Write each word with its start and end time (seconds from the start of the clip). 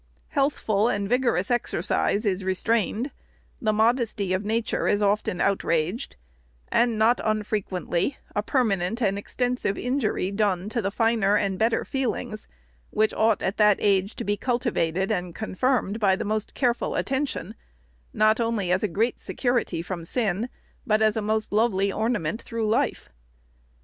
Healthful 0.29 0.87
and 0.89 1.07
vigorous 1.07 1.49
exer 1.49 1.77
cise 1.83 2.25
is 2.25 2.43
restrained; 2.43 3.11
the 3.61 3.71
modesty 3.71 4.33
of 4.33 4.43
nature 4.43 4.87
is 4.87 4.99
often 4.99 5.39
out 5.39 5.63
raged; 5.63 6.15
and, 6.69 6.97
not 6.97 7.21
unfrequently, 7.23 8.17
a 8.35 8.41
permanent 8.41 8.99
and 8.99 9.15
extensive 9.19 9.77
injury 9.77 10.31
done 10.31 10.69
to 10.69 10.81
the 10.81 10.89
finer 10.89 11.35
and 11.35 11.59
better 11.59 11.85
feelings, 11.85 12.47
which 12.89 13.13
ought, 13.13 13.43
at 13.43 13.57
that 13.57 13.77
age, 13.79 14.15
to 14.15 14.23
be 14.23 14.35
cultivated 14.35 15.11
and 15.11 15.35
confirmed 15.35 15.99
by 15.99 16.15
the 16.15 16.25
most 16.25 16.55
careful 16.55 16.95
attention, 16.95 17.53
not 18.11 18.39
only 18.39 18.71
as 18.71 18.81
a 18.81 18.87
great 18.87 19.19
security 19.19 19.83
from 19.83 20.03
sin, 20.03 20.49
but 20.83 21.03
as 21.03 21.15
a 21.15 21.21
most 21.21 21.51
lovely 21.53 21.93
ornament 21.93 22.41
through 22.41 22.67
life. 22.67 23.11